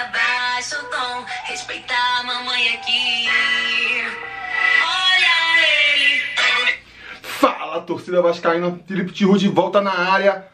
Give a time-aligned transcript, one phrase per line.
[0.00, 3.26] abaixa o tom, respeitar a mamãe aqui.
[4.84, 6.22] Olha ele.
[7.22, 10.46] Fala, torcida vascaína, Felipe Tiru de volta na área.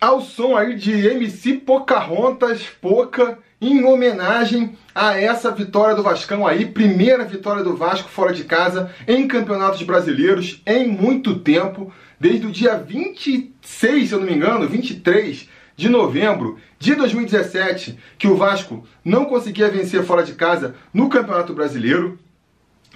[0.00, 6.66] Ao som aí de MC Pocahontas, Poca, em homenagem a essa vitória do Vascão aí,
[6.66, 12.52] primeira vitória do Vasco fora de casa em campeonatos brasileiros em muito tempo, desde o
[12.52, 18.84] dia 26, se eu não me engano, 23 de novembro de 2017, que o Vasco
[19.04, 22.18] não conseguia vencer fora de casa no Campeonato Brasileiro.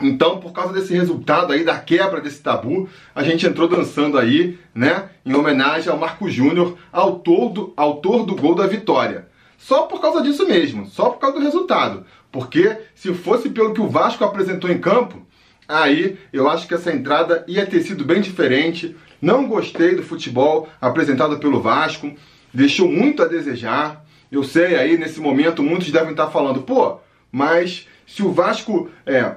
[0.01, 4.59] Então, por causa desse resultado aí, da quebra desse tabu, a gente entrou dançando aí,
[4.75, 9.29] né, em homenagem ao Marco Júnior, autor do, autor do gol da vitória.
[9.59, 12.07] Só por causa disso mesmo, só por causa do resultado.
[12.33, 15.21] Porque se fosse pelo que o Vasco apresentou em campo,
[15.69, 18.97] aí eu acho que essa entrada ia ter sido bem diferente.
[19.21, 22.11] Não gostei do futebol apresentado pelo Vasco,
[22.53, 24.05] deixou muito a desejar.
[24.31, 26.99] Eu sei aí, nesse momento, muitos devem estar falando, pô,
[27.33, 29.35] mas se o Vasco é,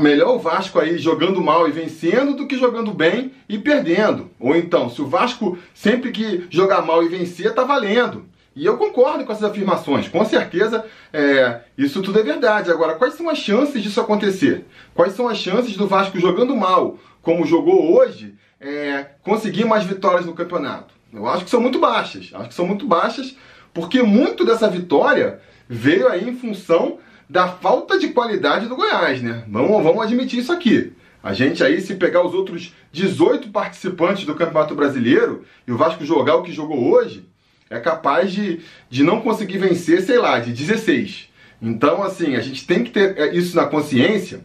[0.00, 4.30] melhor o Vasco aí jogando mal e vencendo do que jogando bem e perdendo.
[4.38, 8.24] Ou então, se o Vasco sempre que jogar mal e vencer, tá valendo.
[8.56, 12.70] E eu concordo com essas afirmações, com certeza é, isso tudo é verdade.
[12.70, 14.64] Agora, quais são as chances disso acontecer?
[14.94, 20.24] Quais são as chances do Vasco jogando mal, como jogou hoje, é, conseguir mais vitórias
[20.24, 20.94] no campeonato?
[21.14, 22.30] Eu acho que são muito baixas.
[22.34, 23.36] Acho que são muito baixas,
[23.72, 26.98] porque muito dessa vitória veio aí em função
[27.28, 29.44] da falta de qualidade do Goiás, né?
[29.48, 30.92] Vamos, vamos admitir isso aqui.
[31.22, 36.04] A gente aí, se pegar os outros 18 participantes do Campeonato Brasileiro e o Vasco
[36.04, 37.26] jogar o que jogou hoje,
[37.70, 41.30] é capaz de, de não conseguir vencer, sei lá, de 16.
[41.62, 44.44] Então, assim, a gente tem que ter é, isso na consciência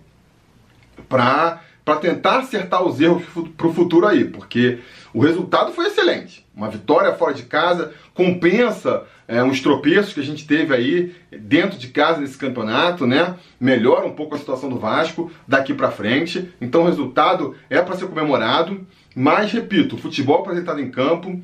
[1.10, 1.62] para
[1.98, 3.24] tentar acertar os erros
[3.58, 4.80] para o futuro aí, porque
[5.14, 6.46] o resultado foi excelente.
[6.56, 11.78] Uma vitória fora de casa compensa é, uns tropeços que a gente teve aí dentro
[11.78, 13.36] de casa nesse campeonato, né?
[13.60, 16.52] Melhora um pouco a situação do Vasco daqui para frente.
[16.60, 18.86] Então o resultado é para ser comemorado.
[19.16, 21.40] Mas, repito, o futebol apresentado em campo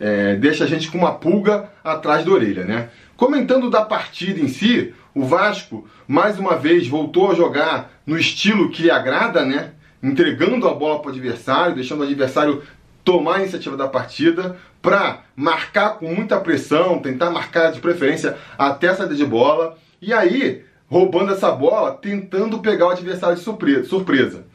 [0.00, 2.88] é, deixa a gente com uma pulga atrás da orelha, né?
[3.16, 8.70] Comentando da partida em si, o Vasco mais uma vez voltou a jogar no estilo
[8.70, 9.72] que lhe agrada, né?
[10.06, 12.62] Entregando a bola para o adversário, deixando o adversário
[13.04, 18.88] tomar a iniciativa da partida para marcar com muita pressão, tentar marcar de preferência até
[18.88, 23.42] a saída de bola e aí roubando essa bola, tentando pegar o adversário de
[23.88, 24.46] surpresa.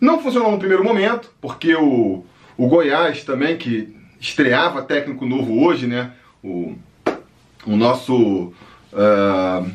[0.00, 2.24] Não funcionou no primeiro momento, porque o,
[2.56, 6.12] o Goiás também, que estreava técnico novo hoje, né?
[6.44, 6.76] O,
[7.66, 8.52] o nosso
[8.92, 9.70] uh,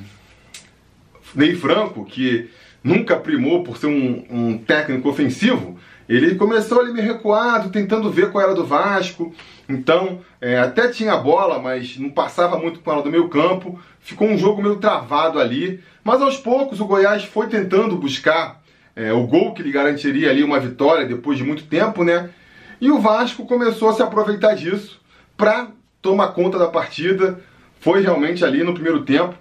[1.36, 2.50] Ney Franco, que
[2.84, 5.78] nunca primou por ser um, um técnico ofensivo,
[6.10, 9.34] ele começou ali meio recuado, tentando ver qual era do Vasco.
[9.70, 13.80] Então, é, até tinha bola, mas não passava muito com ela do meio campo.
[14.02, 15.82] Ficou um jogo meio travado ali.
[16.04, 18.62] Mas aos poucos o Goiás foi tentando buscar
[18.94, 22.30] é, o gol que lhe garantiria ali uma vitória depois de muito tempo, né?
[22.82, 25.00] E o Vasco começou a se aproveitar disso
[25.38, 25.70] para
[26.02, 27.40] tomar conta da partida.
[27.80, 29.36] Foi realmente ali no primeiro tempo.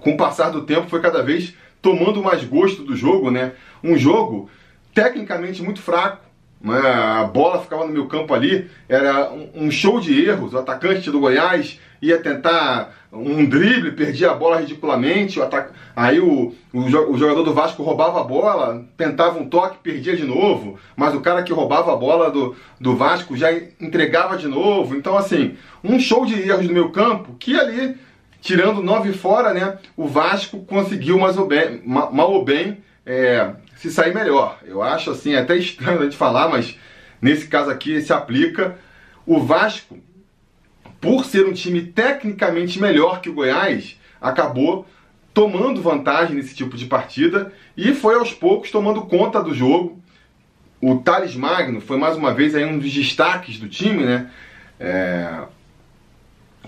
[0.00, 3.52] Com o passar do tempo, foi cada vez tomando mais gosto do jogo, né?
[3.82, 4.48] Um jogo
[4.94, 6.24] tecnicamente muito fraco.
[6.60, 6.78] Né?
[6.78, 10.54] A bola ficava no meu campo ali, era um show de erros.
[10.54, 15.40] O atacante do Goiás ia tentar um drible, perdia a bola ridiculamente.
[15.40, 15.72] O atac...
[15.94, 16.88] Aí o, o,
[17.18, 20.78] jogador do Vasco roubava a bola, tentava um toque, perdia de novo.
[20.96, 24.96] Mas o cara que roubava a bola do, do Vasco já entregava de novo.
[24.96, 27.96] Então, assim, um show de erros no meu campo que ali,
[28.42, 33.90] tirando nove fora, né, o Vasco conseguiu mais ou bem, mal ou bem é, se
[33.90, 34.58] sair melhor.
[34.66, 36.76] Eu acho assim, é até estranho de falar, mas
[37.20, 38.76] nesse caso aqui se aplica.
[39.24, 39.96] O Vasco,
[41.00, 44.86] por ser um time tecnicamente melhor que o Goiás, acabou
[45.32, 50.02] tomando vantagem nesse tipo de partida e foi aos poucos tomando conta do jogo.
[50.80, 54.30] O Thales Magno foi mais uma vez aí um dos destaques do time, né?
[54.80, 55.44] É...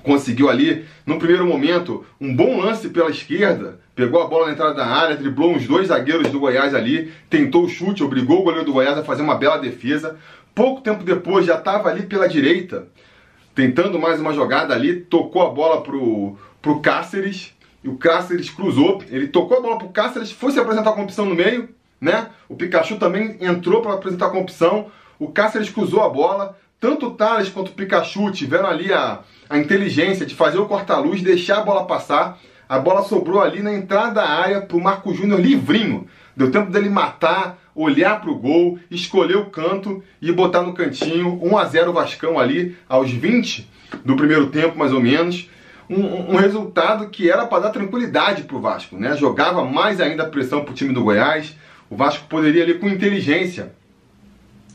[0.02, 4.74] Conseguiu ali, no primeiro momento, um bom lance pela esquerda, pegou a bola na entrada
[4.74, 8.66] da área, driblou uns dois zagueiros do Goiás ali, tentou o chute, obrigou o goleiro
[8.66, 10.18] do Goiás a fazer uma bela defesa.
[10.54, 12.88] Pouco tempo depois já estava ali pela direita,
[13.54, 19.02] tentando mais uma jogada ali, tocou a bola pro, pro Cáceres, e o Cáceres cruzou,
[19.10, 21.68] ele tocou a bola pro Cáceres, foi se apresentar com opção no meio,
[22.00, 22.28] né?
[22.48, 24.86] O Pikachu também entrou para apresentar com opção,
[25.18, 29.58] o Cáceres cruzou a bola, tanto o Thales quanto o Pikachu tiveram ali a, a
[29.58, 32.38] inteligência de fazer o corta-luz, deixar a bola passar,
[32.68, 36.06] a bola sobrou ali na entrada da área para o Marco Júnior livrinho.
[36.36, 41.38] Deu tempo dele matar, olhar para o gol, escolher o canto e botar no cantinho.
[41.42, 43.68] 1 a 0 Vascão ali aos 20
[44.04, 45.48] do primeiro tempo, mais ou menos.
[45.88, 49.16] um, um resultado que era para dar tranquilidade para o Vasco, né?
[49.16, 51.54] Jogava mais ainda a pressão para o time do Goiás.
[51.90, 53.72] O Vasco poderia ali com inteligência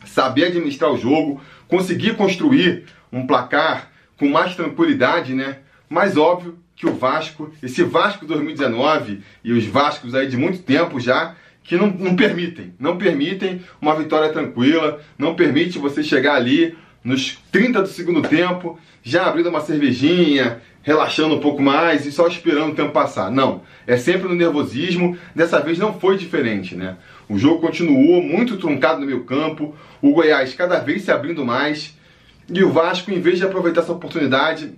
[0.06, 3.90] saber administrar o jogo, conseguir construir um placar
[4.20, 5.60] com mais tranquilidade, né?
[5.90, 11.00] Mas óbvio que o Vasco, esse Vasco 2019 e os Vascos aí de muito tempo
[11.00, 16.78] já, que não, não permitem, não permitem uma vitória tranquila, não permite você chegar ali
[17.04, 22.28] nos 30 do segundo tempo, já abrindo uma cervejinha, relaxando um pouco mais e só
[22.28, 23.32] esperando o tempo passar.
[23.32, 25.18] Não, é sempre no nervosismo.
[25.34, 26.98] Dessa vez não foi diferente, né?
[27.28, 31.98] O jogo continuou muito truncado no meio campo, o Goiás cada vez se abrindo mais
[32.52, 34.74] e o Vasco, em vez de aproveitar essa oportunidade,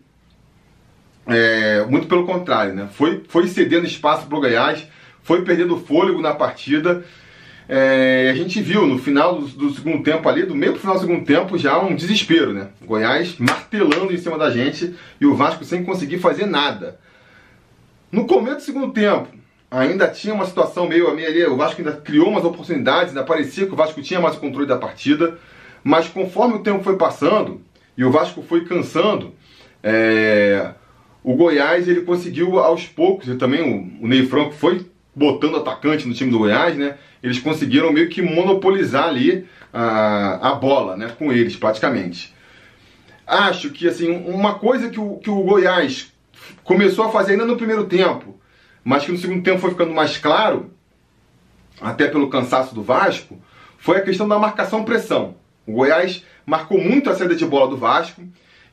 [1.28, 2.90] é, muito pelo contrário, né?
[2.92, 4.86] Foi, foi cedendo espaço para o Goiás,
[5.24, 7.04] foi perdendo fôlego na partida.
[7.70, 10.82] É, a gente viu no final do, do, segundo tempo ali, do meio para o
[10.82, 12.70] final do segundo tempo, já um desespero, né?
[12.82, 17.00] O Goiás martelando em cima da gente e o Vasco sem conseguir fazer nada.
[18.12, 19.30] No começo do segundo tempo,
[19.70, 23.66] ainda tinha uma situação meio, meio ali, o Vasco ainda criou umas oportunidades, ainda parecia
[23.66, 25.38] que o Vasco tinha mais controle da partida,
[25.84, 27.62] mas conforme o tempo foi passando
[27.98, 29.34] e o Vasco foi cansando,
[29.84, 30.74] é,
[31.24, 34.86] o Goiás ele conseguiu aos poucos, e também o, o Ney Franco foi
[35.16, 36.98] botando atacante no time do Goiás, né?
[37.22, 41.14] Eles conseguiram meio que monopolizar ali a, a bola, né?
[41.18, 42.34] Com eles, praticamente.
[43.28, 46.12] Acho que, assim, uma coisa que o, que o Goiás
[46.64, 48.40] começou a fazer ainda no primeiro tempo,
[48.84, 50.72] mas que no segundo tempo foi ficando mais claro,
[51.80, 53.40] até pelo cansaço do Vasco,
[53.78, 55.36] foi a questão da marcação-pressão.
[55.72, 58.22] O Goiás marcou muito a saída de bola do Vasco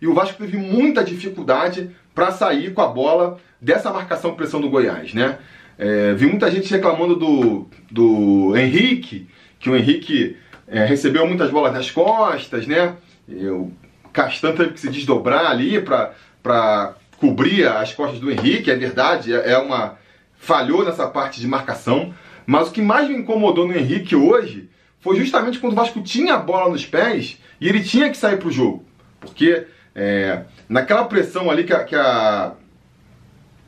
[0.00, 5.14] e o Vasco teve muita dificuldade para sair com a bola dessa marcação-pressão do Goiás,
[5.14, 5.38] né?
[5.78, 9.28] É, vi muita gente reclamando do, do Henrique,
[9.60, 10.36] que o Henrique
[10.66, 12.96] é, recebeu muitas bolas nas costas, né?
[13.28, 13.70] O
[14.12, 19.52] Castan teve que se desdobrar ali para cobrir as costas do Henrique, é verdade, é,
[19.52, 19.96] é uma.
[20.36, 22.12] falhou nessa parte de marcação.
[22.44, 24.68] Mas o que mais me incomodou no Henrique hoje
[25.00, 28.36] foi justamente quando o Vasco tinha a bola nos pés e ele tinha que sair
[28.36, 28.84] para o jogo.
[29.20, 32.54] Porque é, naquela pressão ali que a, que a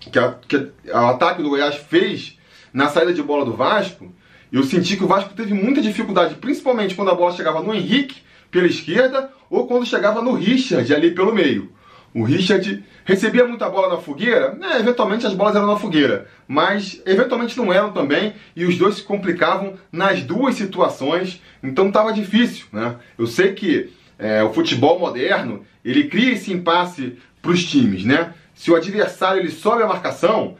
[0.00, 2.38] que, a, que o ataque do Goiás fez
[2.72, 4.12] na saída de bola do Vasco,
[4.50, 8.22] eu senti que o Vasco teve muita dificuldade, principalmente quando a bola chegava no Henrique
[8.50, 11.72] pela esquerda ou quando chegava no Richard ali pelo meio.
[12.12, 17.00] O Richard recebia muita bola na fogueira, né, eventualmente as bolas eram na fogueira, mas
[17.06, 22.66] eventualmente não eram também, e os dois se complicavam nas duas situações, então estava difícil.
[22.72, 22.96] Né?
[23.16, 28.34] Eu sei que é, o futebol moderno ele cria esse impasse para os times, né?
[28.54, 30.56] se o adversário ele sobe a marcação,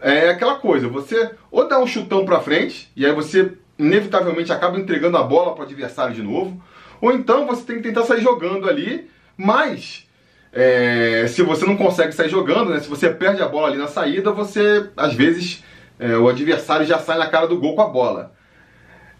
[0.00, 4.78] é aquela coisa, você ou dá um chutão para frente, e aí você inevitavelmente acaba
[4.78, 6.62] entregando a bola para o adversário de novo,
[7.00, 10.08] ou então você tem que tentar sair jogando ali, mas
[10.52, 13.88] é, se você não consegue sair jogando, né, se você perde a bola ali na
[13.88, 15.64] saída, você, às vezes,
[15.98, 18.32] é, o adversário já sai na cara do gol com a bola.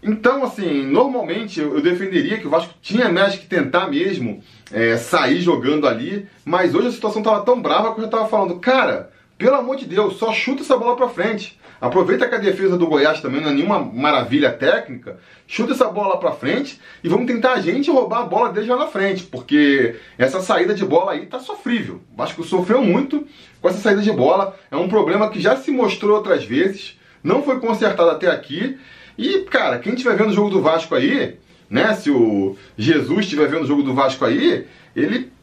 [0.01, 5.39] Então, assim, normalmente eu defenderia que o Vasco tinha mais que tentar mesmo é, sair
[5.39, 9.09] jogando ali, mas hoje a situação estava tão brava que eu já estava falando, cara,
[9.37, 11.57] pelo amor de Deus, só chuta essa bola para frente.
[11.83, 16.17] Aproveita que a defesa do Goiás também não é nenhuma maravilha técnica, chuta essa bola
[16.17, 19.97] para frente e vamos tentar a gente roubar a bola desde lá na frente, porque
[20.17, 21.99] essa saída de bola aí tá sofrível.
[22.13, 23.27] O Vasco sofreu muito
[23.61, 27.43] com essa saída de bola, é um problema que já se mostrou outras vezes, não
[27.43, 28.79] foi consertado até aqui
[29.17, 31.37] e, cara, quem estiver vendo o jogo do Vasco aí,
[31.69, 31.93] né?
[31.95, 35.33] Se o Jesus estiver vendo o jogo do Vasco aí, ele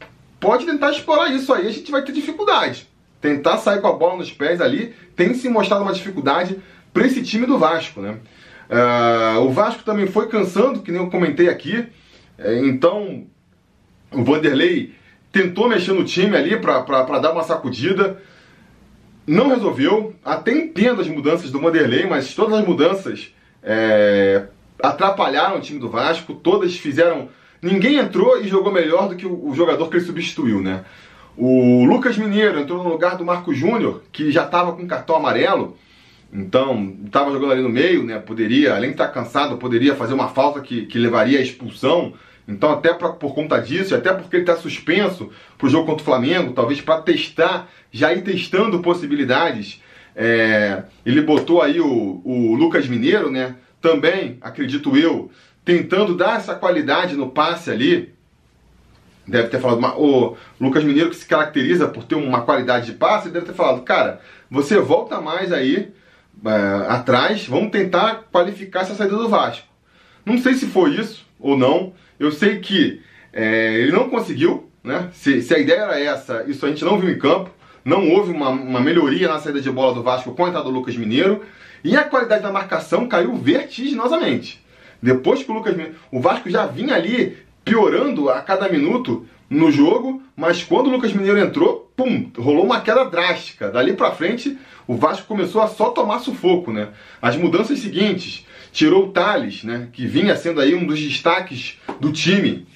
[0.40, 2.88] pode tentar explorar isso aí, a gente vai ter dificuldade.
[3.21, 6.59] Tentar sair com a bola nos pés ali tem se mostrado uma dificuldade
[6.93, 8.19] para esse time do Vasco, né?
[8.71, 11.87] Uh, o Vasco também foi cansando, que nem eu comentei aqui.
[12.39, 13.27] É, então,
[14.12, 14.95] o Vanderlei
[15.33, 18.21] tentou mexer no time ali para dar uma sacudida.
[19.27, 20.15] Não resolveu.
[20.25, 24.45] Até entendo as mudanças do Vanderlei, mas todas as mudanças é,
[24.83, 27.29] atrapalharam o time do Vasco, todas fizeram.
[27.61, 30.85] Ninguém entrou e jogou melhor do que o, o jogador que ele substituiu, né?
[31.37, 35.76] O Lucas Mineiro entrou no lugar do Marco Júnior, que já estava com cartão amarelo,
[36.32, 38.18] então estava jogando ali no meio, né?
[38.18, 42.12] Poderia, além de estar cansado, poderia fazer uma falta que, que levaria à expulsão.
[42.46, 46.02] Então, até pra, por conta disso, até porque ele está suspenso para o jogo contra
[46.02, 49.80] o Flamengo, talvez para testar, já ir testando possibilidades
[50.14, 53.56] é, ele botou aí o, o Lucas Mineiro, né?
[53.80, 55.30] Também, acredito eu,
[55.64, 58.12] tentando dar essa qualidade no passe ali.
[59.27, 63.29] Deve ter falado, o Lucas Mineiro que se caracteriza por ter uma qualidade de passe,
[63.29, 65.93] deve ter falado, cara, você volta mais aí
[66.45, 69.67] é, atrás, vamos tentar qualificar essa saída do Vasco.
[70.25, 71.93] Não sei se foi isso ou não.
[72.19, 75.09] Eu sei que é, ele não conseguiu, né?
[75.12, 77.50] Se, se, a ideia era essa, isso a gente não viu em campo.
[77.85, 80.75] não houve uma, uma melhoria na saída de bola do Vasco com a entrada do
[80.75, 81.43] Lucas Mineiro.
[81.83, 84.65] E a qualidade da marcação caiu vertiginosamente.
[85.03, 85.97] Depois que o Lucas Mineiro.
[86.11, 91.12] O Vasco já vinha ali piorando a cada minuto no jogo, mas quando o Lucas
[91.12, 93.71] Mineiro entrou, pum, rolou uma queda drástica.
[93.71, 96.88] Dali para frente, o Vasco começou a só tomar sufoco, né?
[97.21, 102.12] As mudanças seguintes, tirou o Thales, né, que vinha sendo aí um dos destaques do
[102.12, 102.67] time,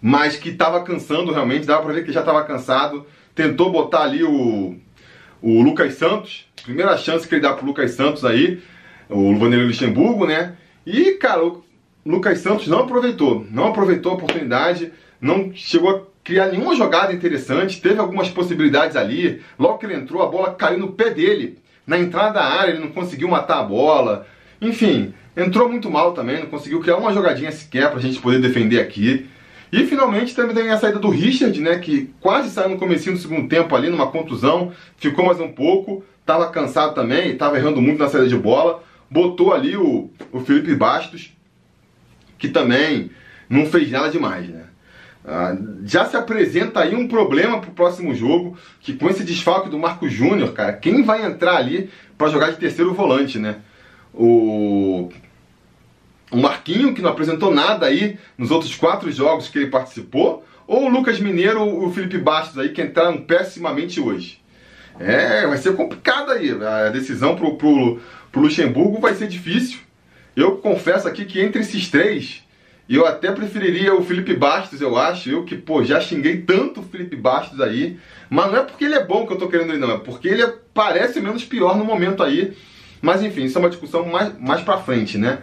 [0.00, 3.06] mas que estava cansando realmente, dava para ver que já estava cansado.
[3.34, 4.76] Tentou botar ali o,
[5.40, 8.60] o Lucas Santos, primeira chance que ele dá pro Lucas Santos aí,
[9.08, 10.56] o Vanderlei Luxemburgo, né?
[10.84, 11.62] E, cara, o
[12.04, 17.80] Lucas Santos não aproveitou, não aproveitou a oportunidade, não chegou a criar nenhuma jogada interessante,
[17.80, 19.40] teve algumas possibilidades ali.
[19.58, 21.58] Logo que ele entrou, a bola caiu no pé dele.
[21.86, 24.26] Na entrada da área, ele não conseguiu matar a bola.
[24.60, 28.80] Enfim, entrou muito mal também, não conseguiu criar uma jogadinha sequer pra gente poder defender
[28.80, 29.26] aqui.
[29.72, 33.22] E finalmente também tem a saída do Richard, né, que quase saiu no comecinho do
[33.22, 37.98] segundo tempo ali, numa contusão, ficou mais um pouco, estava cansado também, estava errando muito
[37.98, 41.32] na saída de bola, botou ali o, o Felipe Bastos,
[42.42, 43.12] que também
[43.48, 44.64] não fez nada demais, né.
[45.24, 49.78] Ah, já se apresenta aí um problema pro próximo jogo, que com esse desfalque do
[49.78, 53.58] Marco Júnior, cara, quem vai entrar ali para jogar de terceiro volante, né?
[54.12, 55.08] O
[56.32, 60.86] o Marquinho, que não apresentou nada aí nos outros quatro jogos que ele participou, ou
[60.86, 64.40] o Lucas Mineiro ou o Felipe Bastos aí, que entraram pessimamente hoje.
[64.98, 66.50] É, vai ser complicado aí.
[66.50, 68.00] A decisão pro, pro,
[68.32, 69.78] pro Luxemburgo vai ser difícil.
[70.36, 72.42] Eu confesso aqui que entre esses três,
[72.88, 75.30] eu até preferiria o Felipe Bastos, eu acho.
[75.30, 77.98] Eu que, pô, já xinguei tanto o Felipe Bastos aí.
[78.28, 79.92] Mas não é porque ele é bom que eu tô querendo ele, não.
[79.92, 82.56] É porque ele parece menos pior no momento aí.
[83.00, 85.38] Mas enfim, isso é uma discussão mais, mais pra frente, né?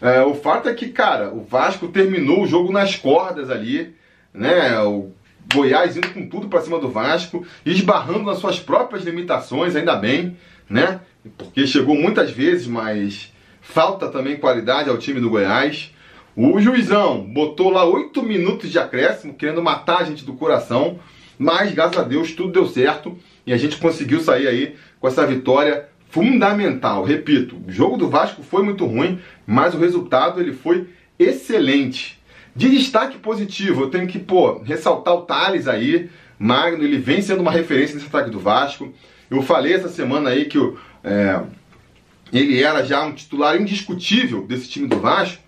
[0.00, 3.94] É, o fato é que, cara, o Vasco terminou o jogo nas cordas ali,
[4.32, 4.80] né?
[4.80, 5.12] O
[5.52, 10.36] Goiás indo com tudo para cima do Vasco, esbarrando nas suas próprias limitações, ainda bem,
[10.68, 11.00] né?
[11.36, 13.29] Porque chegou muitas vezes, mas
[13.70, 15.92] falta também qualidade ao time do Goiás.
[16.36, 20.98] O juizão botou lá oito minutos de acréscimo, querendo matar a gente do coração,
[21.38, 25.26] mas graças a Deus tudo deu certo e a gente conseguiu sair aí com essa
[25.26, 27.04] vitória fundamental.
[27.04, 32.20] Repito, o jogo do Vasco foi muito ruim, mas o resultado ele foi excelente.
[32.54, 37.40] De destaque positivo, eu tenho que pô, ressaltar o Thales aí, Magno, ele vem sendo
[37.40, 38.92] uma referência nesse ataque do Vasco.
[39.30, 40.58] Eu falei essa semana aí que
[41.04, 41.40] é,
[42.32, 45.42] ele era já um titular indiscutível desse time do Vasco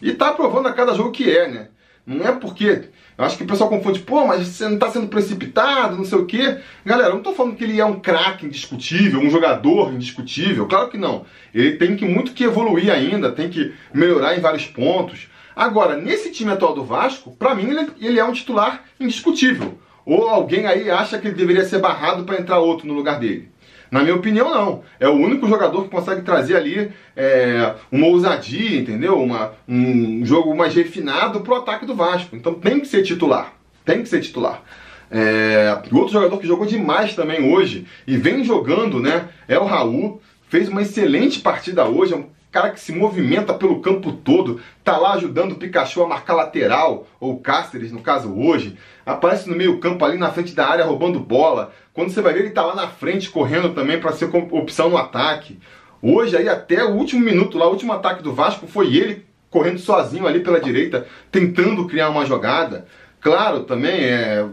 [0.00, 1.68] e tá provando a cada jogo que é, né?
[2.06, 5.08] Não é porque eu acho que o pessoal confunde, pô, mas você não está sendo
[5.08, 6.58] precipitado, não sei o quê.
[6.86, 10.66] Galera, eu não estou falando que ele é um craque indiscutível, um jogador indiscutível.
[10.66, 11.26] Claro que não.
[11.52, 15.28] Ele tem que muito que evoluir ainda, tem que melhorar em vários pontos.
[15.54, 19.76] Agora, nesse time atual do Vasco, para mim ele, ele é um titular indiscutível.
[20.06, 23.50] Ou alguém aí acha que ele deveria ser barrado para entrar outro no lugar dele.
[23.90, 24.82] Na minha opinião, não.
[25.00, 29.20] É o único jogador que consegue trazer ali é, uma ousadia, entendeu?
[29.20, 32.36] Uma, um jogo mais refinado pro ataque do Vasco.
[32.36, 33.52] Então tem que ser titular.
[33.84, 34.62] Tem que ser titular.
[35.10, 39.28] É, outro jogador que jogou demais também hoje e vem jogando, né?
[39.46, 40.20] É o Raul.
[40.48, 42.14] Fez uma excelente partida hoje.
[42.14, 42.26] É um
[42.58, 47.06] cara que se movimenta pelo campo todo, tá lá ajudando o Pikachu a marcar lateral,
[47.20, 51.20] ou Cáceres, no caso hoje, aparece no meio campo ali na frente da área roubando
[51.20, 51.72] bola.
[51.94, 54.96] Quando você vai ver, ele tá lá na frente correndo também para ser opção no
[54.96, 55.60] ataque.
[56.02, 59.78] Hoje aí até o último minuto lá, o último ataque do Vasco foi ele correndo
[59.78, 62.86] sozinho ali pela direita, tentando criar uma jogada.
[63.20, 64.44] Claro, também é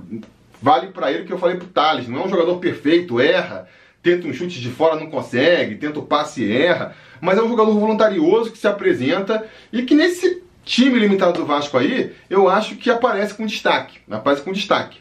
[0.61, 3.67] vale para ele o que eu falei pro Thales, não é um jogador perfeito, erra,
[4.05, 7.49] tenta um chute de fora, não consegue, tenta o passe e erra mas é um
[7.49, 12.75] jogador voluntarioso que se apresenta e que nesse time limitado do Vasco aí, eu acho
[12.75, 13.99] que aparece com destaque.
[14.09, 14.99] Aparece com destaque.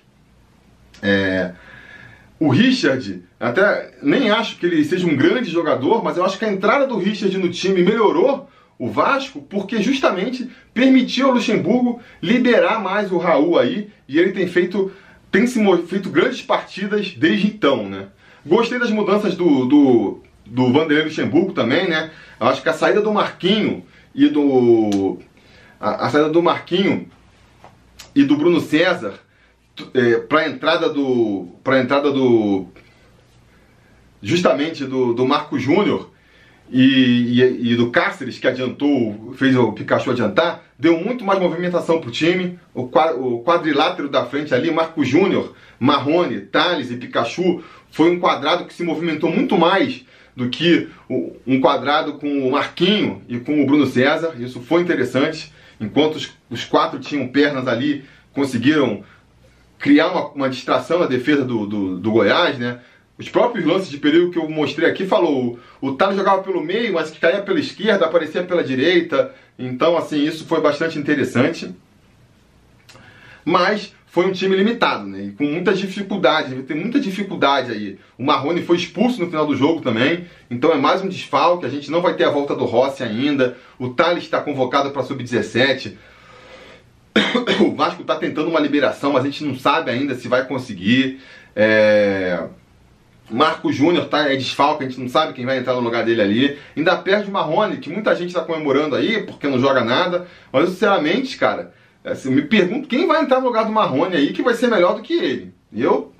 [1.02, 1.52] É...
[2.38, 6.44] O Richard, até nem acho que ele seja um grande jogador, mas eu acho que
[6.44, 12.82] a entrada do Richard no time melhorou o Vasco porque justamente permitiu ao Luxemburgo liberar
[12.82, 14.92] mais o Raul aí e ele tem feito
[15.30, 18.06] tem se feito grandes partidas desde então, né?
[18.46, 22.10] Gostei das mudanças do, do do Vanderlei Luxemburgo também, né?
[22.40, 23.84] Eu acho que a saída do Marquinho
[24.14, 25.18] e do.
[25.80, 27.08] A, a saída do Marquinho
[28.14, 29.14] e do Bruno César
[29.92, 31.48] é, para entrada do.
[31.62, 32.66] para entrada do.
[34.22, 36.10] justamente do, do Marco Júnior
[36.70, 42.00] e, e, e, do Cáceres, que adiantou, fez o Pikachu adiantar, deu muito mais movimentação
[42.00, 42.58] para o time.
[42.74, 42.88] O
[43.44, 47.62] quadrilátero da frente ali, Marco Júnior, Marrone, Thales e Pikachu,
[47.94, 50.88] foi um quadrado que se movimentou muito mais do que
[51.46, 54.34] um quadrado com o Marquinho e com o Bruno César.
[54.36, 55.52] Isso foi interessante.
[55.80, 59.04] Enquanto os, os quatro tinham pernas ali, conseguiram
[59.78, 62.80] criar uma, uma distração na defesa do, do, do Goiás, né?
[63.16, 66.94] Os próprios lances de perigo que eu mostrei aqui falou, o Thales jogava pelo meio,
[66.94, 69.32] mas que caía pela esquerda, aparecia pela direita.
[69.56, 71.72] Então, assim, isso foi bastante interessante.
[73.44, 75.32] Mas foi um time limitado, né?
[75.36, 77.98] Com muitas dificuldades, tem muita dificuldade aí.
[78.16, 81.66] O Marrone foi expulso no final do jogo também, então é mais um desfalque.
[81.66, 83.56] A gente não vai ter a volta do Rossi ainda.
[83.76, 85.94] O Thales está convocado para sub-17.
[87.60, 91.20] O Vasco está tentando uma liberação, mas a gente não sabe ainda se vai conseguir.
[91.56, 92.40] É...
[93.28, 96.22] Marco Júnior tá, é desfalque, a gente não sabe quem vai entrar no lugar dele
[96.22, 96.58] ali.
[96.76, 100.28] Ainda perde o Marrone, que muita gente está comemorando aí, porque não joga nada.
[100.52, 104.42] Mas, sinceramente, cara, assim, me pergunto quem vai entrar no lugar do Marrone aí que
[104.42, 105.54] vai ser melhor do que ele.
[105.74, 106.12] Eu,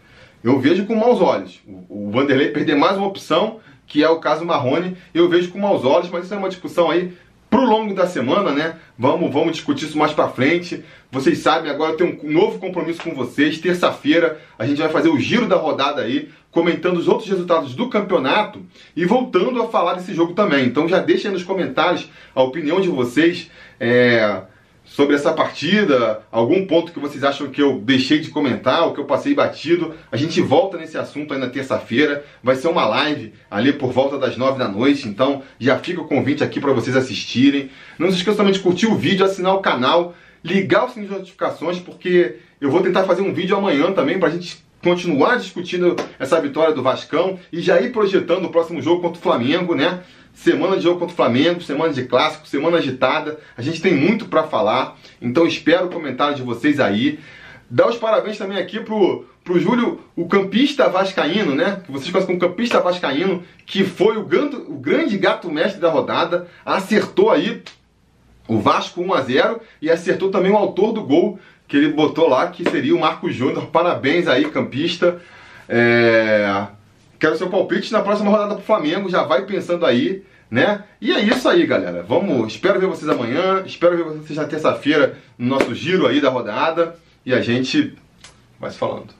[0.42, 1.60] eu vejo com maus olhos.
[1.66, 5.58] O, o Vanderlei perder mais uma opção, que é o caso Marrone, eu vejo com
[5.58, 7.12] maus olhos, mas isso é uma discussão aí
[7.50, 8.76] pro longo da semana, né?
[8.98, 10.82] Vamos, vamos discutir isso mais para frente.
[11.12, 13.58] Vocês sabem, agora eu tenho um novo compromisso com vocês.
[13.58, 17.88] Terça-feira a gente vai fazer o giro da rodada aí, comentando os outros resultados do
[17.88, 18.60] campeonato
[18.96, 20.66] e voltando a falar desse jogo também.
[20.66, 23.48] Então já deixem nos comentários a opinião de vocês.
[23.78, 24.42] É
[24.94, 29.00] sobre essa partida, algum ponto que vocês acham que eu deixei de comentar, ou que
[29.00, 29.92] eu passei batido.
[30.10, 32.24] A gente volta nesse assunto aí na terça-feira.
[32.40, 36.06] Vai ser uma live ali por volta das nove da noite, então já fica o
[36.06, 37.70] convite aqui para vocês assistirem.
[37.98, 41.18] Não se esqueçam também de curtir o vídeo, assinar o canal, ligar o sininho de
[41.18, 45.96] notificações, porque eu vou tentar fazer um vídeo amanhã também para a gente continuar discutindo
[46.20, 50.04] essa vitória do Vascão e já ir projetando o próximo jogo contra o Flamengo, né?
[50.34, 53.38] Semana de jogo contra o Flamengo, semana de clássico, semana agitada.
[53.56, 57.20] A gente tem muito para falar, então espero o comentário de vocês aí.
[57.70, 61.80] Dá os parabéns também aqui pro, pro Júlio, o campista vascaíno, né?
[61.84, 65.88] Que vocês conhecem como campista vascaíno, que foi o, ganto, o grande gato mestre da
[65.88, 66.48] rodada.
[66.64, 67.62] Acertou aí
[68.46, 72.28] o Vasco 1 a 0 e acertou também o autor do gol que ele botou
[72.28, 73.66] lá, que seria o Marco Júnior.
[73.66, 75.20] Parabéns aí, campista.
[75.68, 76.66] É...
[77.24, 80.84] Quero seu palpite na próxima rodada pro Flamengo, já vai pensando aí, né?
[81.00, 82.02] E é isso aí, galera.
[82.02, 86.28] Vamos, espero ver vocês amanhã, espero ver vocês na terça-feira no nosso giro aí da
[86.28, 87.96] rodada e a gente
[88.60, 89.14] vai se falando.